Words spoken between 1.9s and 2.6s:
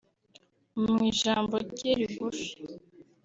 rigufi